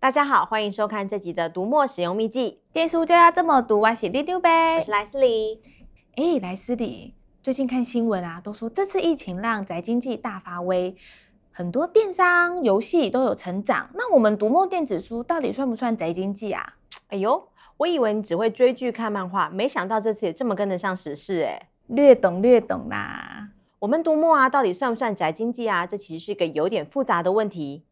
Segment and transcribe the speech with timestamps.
[0.00, 2.62] 大家好，欢迎收看这集的读墨使用秘籍。
[2.72, 5.60] 电书就要这么读，我是里长伯，我是莱斯里。
[6.16, 10.96] 哎，莱斯里，最近看新闻啊，都说这次疫情让宅经济大发威，
[11.52, 13.90] 很多电商、游戏都有成长。
[13.92, 16.76] 那我们读墨电子书到底算不算宅经济啊？
[17.08, 21.68] 哎呦，我以为你只会追剧看漫画，没想到这次也这么跟得上时事哎。
[21.88, 23.50] 略懂略懂啦。
[23.80, 25.86] 我们读墨啊，到底算不算宅经济啊？
[25.86, 27.84] 这其实是一个有点复杂的问题。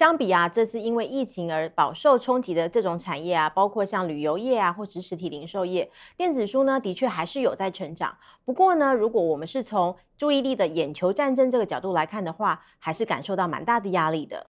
[0.00, 8.16] 相比啊，这次因为疫情而饱受冲击的这种产业啊，包括像旅游业啊，或者是实体零售业，电子书呢，的确还是有在成长。
[8.46, 14.46] 不过呢，如果我们是从注意力的眼球战争这个角度来看的话，还是感受到蛮大的压力的。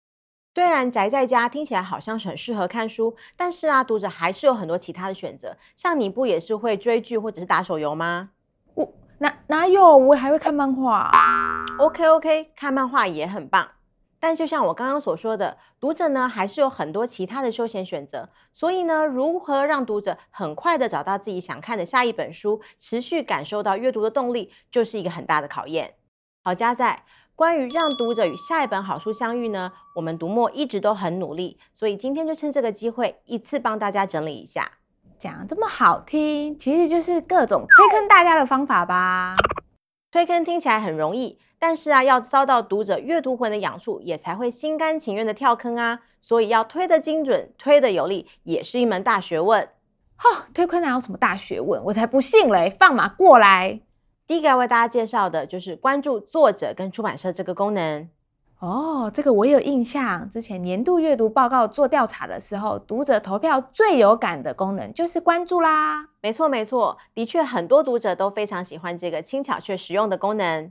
[0.54, 5.58] 虽然宅在家听起来好像很适合看书，但是啊，读者还是有很多其他的选择。
[5.76, 8.30] 像你不也是会追剧或者是打手游吗？
[8.76, 9.98] 我哪哪有？
[9.98, 11.10] 我还会看漫画。
[11.80, 13.68] OK OK，看漫画也很棒。
[14.20, 25.96] 但就像我刚刚所说的，读者呢还是有很多其他的休闲选择，所以呢，如何让读者很快的找到自己想看的下一本书，持续感受到阅读的动力，就是一个很大的考验。
[26.44, 27.04] 好，家在
[27.36, 34.70] 关于让读者与下一本好书相遇呢，我们读墨一直都很努力，所以今天就趁这个机会，一次帮大家整理一下。
[35.18, 39.36] 讲这么好听，其实就是各种推坑大家的方法吧。
[40.12, 41.40] 推坑听起来很容易。
[41.62, 46.00] 但是啊，要遭到读者阅读魂的养处，也才会心甘情愿的跳坑啊。
[46.22, 49.68] 所以要推得精准，推得有力，也是一门大学问。
[50.16, 51.84] 哈，推坑哪有什么大学问？
[51.84, 52.76] 我才不信嘞！
[52.80, 53.82] 放马过来。
[54.26, 58.10] 第一个要为大家介绍的就是关注作者跟出版社这个功能。
[58.60, 60.30] 哦，这个我有印象。
[60.30, 66.10] 之前年度阅读报告做调查的时候，读者投票最有感的功能就是关注啦。
[66.22, 70.70] 没错没错，的确很多读者都非常喜欢这个轻巧却实用的功能。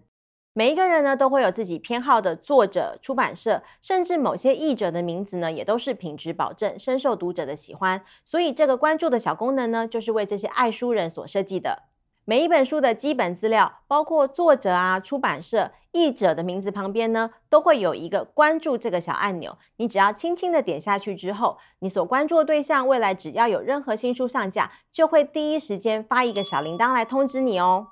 [0.52, 8.02] 每一个人呢，都会有自己偏好的作者、出版社，甚至某些译者的名字呢，也都是品质保证，深受读者的喜欢。
[8.22, 11.84] 所以这个关注的小功能呢，就是为这些爱书人所设计的。
[12.28, 19.56] 每一本书的基本资料，包括作者啊、出版社、译者的名字旁边呢，都会有一个关注这个小按钮。
[19.76, 27.86] 你只要轻轻的点下去之后，你所关注的对象，未来只要有任何新书上架，就会第一时间发一个小铃铛来通知你哦。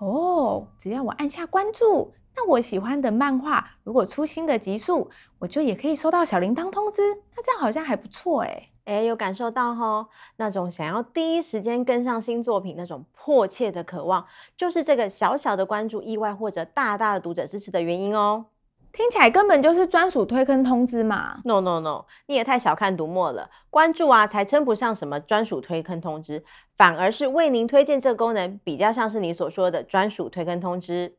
[0.00, 5.08] 哦，只要我按下关注，那我喜欢的漫画如果出新的集数，
[5.38, 7.22] 我就也可以收到小铃铛通知。
[7.36, 8.70] 那这样好像还不错哎。
[8.86, 14.24] 哎，有感受到吼，那种想要第一时间跟上新作品那种迫切的渴望，
[14.56, 18.46] 就是这个小小的关注意外或者大大的读者支持的原因哦。
[18.92, 23.50] 听起来根本就是专属推坑通知嘛！No No No，你也太小看读墨了。
[23.68, 26.44] 关注啊，才称不上什么专属推坑通知，
[26.76, 31.16] 反而是为您推荐这个功能，比较像是你所说的专属推坑通知。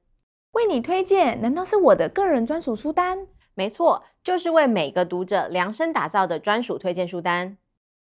[0.53, 3.27] 为你推荐，难道是我的个人专属书单？
[3.57, 7.57] 没错，就是为每个读者量身打造的专属推荐书单。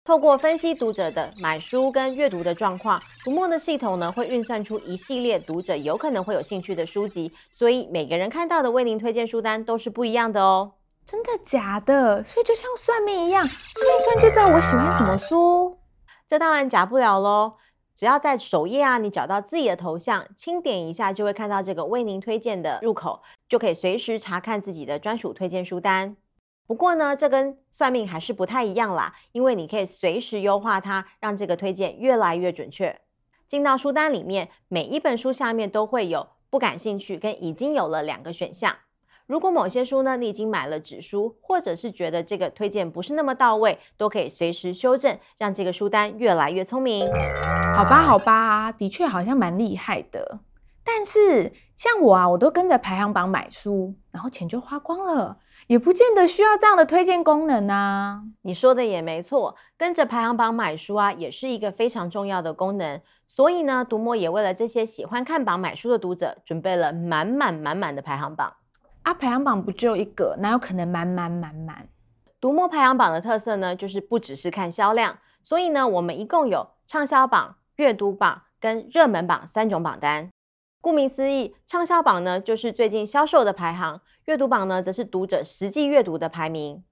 [0.06, 10.74] 透过分析读者的买书跟阅读的状况，读墨的系统呢会运算出一系列读者有可能会有兴趣的书籍，所以每个人看到的为您推荐书单都是不一样的哦。
[11.04, 12.24] 真的假的？
[12.24, 15.80] 所以就像算命一样，算一算就知道我喜欢什么书？
[16.28, 17.56] 这当然假不了喽。
[18.00, 26.16] 只要在首页啊，你找到自己的头像，轻点一下就会看到这个为您推荐的入口，就可以随时查看自己的专属推荐书单。
[26.66, 33.02] 不过呢，这跟算命还是不太一样啦，因为你可以随时优化它，让这个推荐越来越准确。
[33.46, 38.78] 进到书单里面，每一本书下面都会有不感兴趣跟已经有了两个选项。
[39.28, 47.06] 如果某些书呢，你已经买了纸书，或者是觉得这个推荐不是那么到位，都可以随时修正，让这个书单越来越聪明。
[47.80, 50.40] 好吧，好吧，的确好像蛮厉害的。
[50.84, 55.38] 但是像我啊，我都跟着排行榜买书，然后钱就花光了。
[55.68, 58.24] 也不见得需要这样的推荐功能啊。
[58.42, 63.00] 你说的也没错，跟着排行榜买书啊，也是一个非常重要的功能。
[63.30, 68.56] 所以呢，读墨也为了这些喜欢看榜买书的读者，准备了满满满满的排行榜。
[69.04, 71.88] 啊，排行榜不就一个，哪有可能满满满满？
[72.42, 80.30] 读墨排行榜的特色呢，就是不只是看销量，所以呢，我们一共有畅销榜、阅读榜跟热门榜三种榜单。
[80.81, 86.84] 顾名思义，畅销榜呢就是最近销售的排行，阅读榜呢则是读者实际阅读的排名。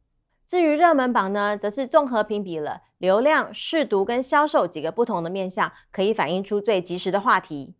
[0.47, 7.75] 至于热门榜呢，则是综合评比了流量、试读跟销售几个不同的面向，可以反映出最及时的话题。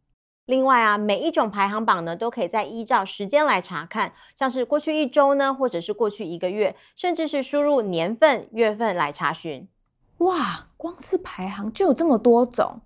[0.46, 9.66] 另外啊，每一种排行榜呢，都可以再依照时间来查看，像是过去一周呢，或者是过去一个月，甚至是输入年份、月份来查询。
[10.18, 12.82] 哇，光是排行就有这么多种。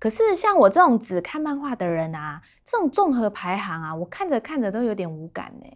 [0.00, 5.66] 可是像我这种只看漫画的人啊，这种综合排行啊，我看着看着都有点无感呢。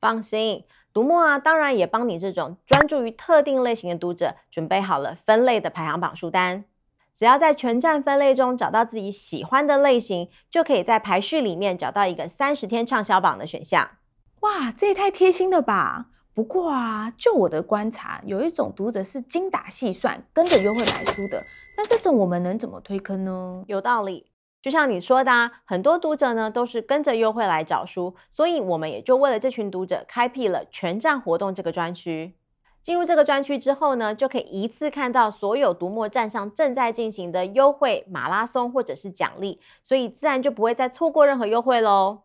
[0.00, 6.64] 放心，读墨啊，当然也帮你这种专注于特定类型的读者准备好了分类的排行榜书单。
[7.12, 13.90] 只要在全站分类中找到自己喜欢的类型，就可以在排序里面找到一个三十天畅销榜的选项。
[14.42, 16.06] 哇，这也太贴心了吧！
[16.34, 21.42] 不过啊，就我的观察，有一种读者是精打细算，跟着优惠买书的。
[21.76, 23.62] 那这种我们能怎么推坑呢？
[23.66, 24.26] 有道理，
[24.62, 32.34] 就像你说的啊，很多读者呢都是跟着优惠来找书，所以我们也就为了这群读者开辟了全站活动这个专区。
[32.82, 42.20] 进入这个专区之后呢，就可以一次看到所有读墨站上正在进行的优惠马拉松或者是奖励，所以自然就不会再错过任何优惠喽。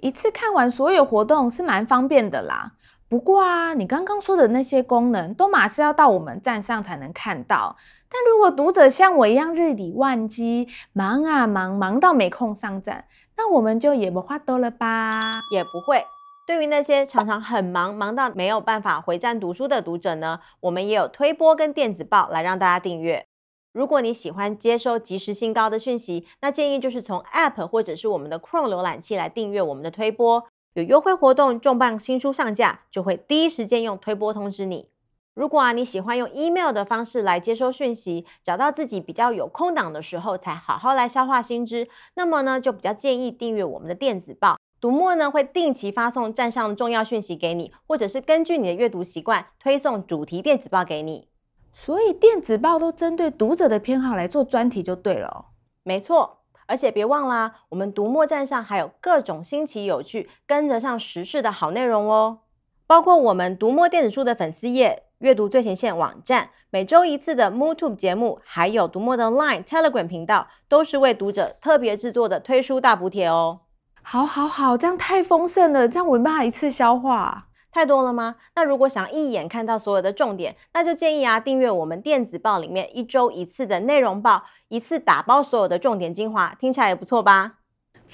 [0.00, 2.72] 一次看完所有活动是蛮方便的啦。
[3.08, 7.76] 不过啊，你刚刚说的那些功能都马是要到我们站上才能看到。
[8.08, 13.04] 但如果读者像我一样日理万机，忙啊忙，忙到没空上站，
[13.36, 15.10] 那我们就也不花多了吧？
[15.52, 16.02] 也不会。
[16.48, 23.26] 对于那些常常很忙，忙到没有办法回站读书的读者呢，我们也有推播跟电子报来让大家订阅。
[23.72, 30.44] 如果你喜欢接收即时性高的讯息，那建议就是从 App 或者是我们的 Chrome 浏览器来订阅我们的推播。
[30.76, 34.90] 有优惠活动，重磅新书上架，就会第一时间用推播通知你。
[35.32, 44.58] 如果啊你喜欢用 email 的方式来接收讯息，找到自己比较有空档的时候才好好来消化新知，那么呢就比较建议订阅我们的电子报。
[44.78, 51.28] 读墨呢会定期发送站上的重要讯息给你，或者是根据你的阅读习惯推送主题电子报给你。
[51.72, 55.46] 所以电子报都针对读者的偏好来做专题就对了。
[55.82, 62.38] 没错，而且别忘了，我们读墨站上还有各种新奇有趣、跟得上时事的好内容哦，
[62.86, 73.60] 包括我们读墨电子书的粉丝页、阅读最前线网站、每周一次的 MooTube 节目，还有读墨的 Line、Telegram 频道，都是为读者特别制作的推书大补帖哦。
[74.02, 77.45] 好，好，好，这样太丰盛了，这样我没办法一次消化。
[77.76, 78.36] 太多了吗？
[78.54, 87.56] 那如果想一眼看到所有的重点，那就建议啊，订阅我们电子报里面一周一次的内容报，一次打包所有的重点精华，听起来也不错吧？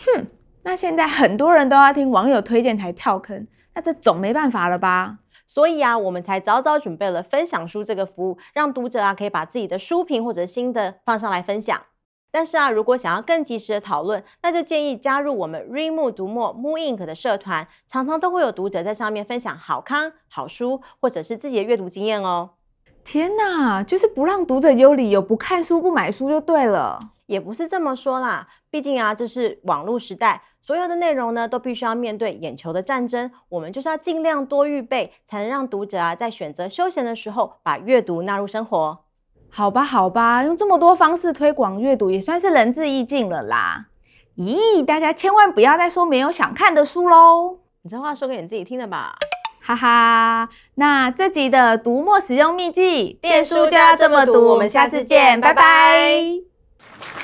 [0.04, 0.26] 哼，
[0.64, 5.18] 那现在很多人都要听网友推荐才跳坑，那这总没办法了吧？
[5.46, 11.80] 所以啊，我们才早早准备了分享书这个服务，让读者啊可以把自己的书评或者心得放上来分享。
[12.32, 22.50] 但是啊，如果想要更及时的讨论，那就建议加入我们 Readmoo 读墨 mooInk 的社团，常常都会有读者在上面分享好康、好书，或者是自己的阅读经验哦。
[23.04, 26.98] 天哪，就是不让读者有理由不看书、不买书就对了。
[27.26, 39.04] 也不是这么说啦，毕竟啊，这是网络时代，所有的内容呢都必须要面对眼球的战争，我们就是要尽量多预备，才能让读者啊在选择休闲的时候把阅读纳入生活。
[39.54, 43.84] 好吧，好吧，用这么多方式推广阅读，也算是仁至义尽了啦。
[44.38, 47.58] 咦，大家千万不要再说没有想看的书喽！
[47.82, 49.14] 你这话说给你自己听的吧？
[49.60, 57.21] 哈哈，那这集的读墨使用秘籍，电书就要这么读，我们下次见，拜拜。